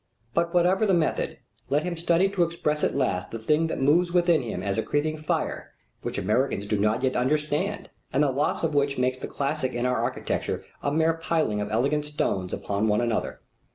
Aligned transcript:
But 0.33 0.51
whatever 0.51 0.87
the 0.87 0.95
method, 0.95 1.37
let 1.69 1.83
him 1.83 1.95
study 1.95 2.27
to 2.29 2.41
express 2.41 2.83
at 2.83 2.95
last 2.95 3.29
the 3.29 3.37
thing 3.37 3.67
that 3.67 3.79
moves 3.79 4.11
within 4.11 4.41
him 4.41 4.63
as 4.63 4.79
a 4.79 4.81
creeping 4.81 5.15
fire, 5.15 5.73
which 6.01 6.17
Americans 6.17 6.65
do 6.65 6.75
not 6.79 7.03
yet 7.03 7.15
understand 7.15 7.91
and 8.11 8.23
the 8.23 8.31
loss 8.31 8.63
of 8.63 8.73
which 8.73 8.97
makes 8.97 9.19
the 9.19 9.27
classic 9.27 9.75
in 9.75 9.85
our 9.85 10.01
architecture 10.01 10.65
a 10.81 10.91
mere 10.91 11.13
piling 11.13 11.61
of 11.61 11.69
elegant 11.69 12.05
stones 12.07 12.51
upon 12.51 12.87
one 12.87 12.99
another. 12.99 13.41